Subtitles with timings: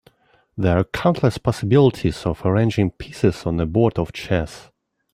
[0.57, 4.71] There are countless possibilities of arranging pieces on a board of chess.